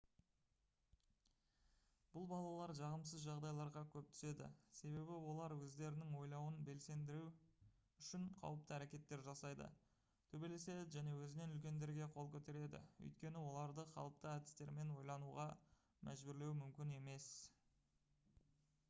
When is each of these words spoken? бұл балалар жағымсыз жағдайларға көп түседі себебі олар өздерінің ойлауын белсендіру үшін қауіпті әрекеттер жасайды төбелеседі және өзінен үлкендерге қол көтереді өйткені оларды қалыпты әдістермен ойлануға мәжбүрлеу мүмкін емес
бұл 2.13 2.23
балалар 2.29 2.71
жағымсыз 2.77 3.25
жағдайларға 3.25 3.81
көп 3.95 4.07
түседі 4.13 4.45
себебі 4.77 5.17
олар 5.33 5.53
өздерінің 5.65 6.15
ойлауын 6.21 6.55
белсендіру 6.69 7.27
үшін 8.05 8.25
қауіпті 8.39 8.75
әрекеттер 8.77 9.23
жасайды 9.27 9.67
төбелеседі 10.31 10.89
және 10.99 11.13
өзінен 11.27 11.53
үлкендерге 11.57 12.07
қол 12.17 12.31
көтереді 12.37 12.81
өйткені 13.09 13.43
оларды 13.51 13.85
қалыпты 13.99 14.31
әдістермен 14.33 14.95
ойлануға 14.97 15.45
мәжбүрлеу 16.09 16.57
мүмкін 16.65 16.95
емес 17.01 17.29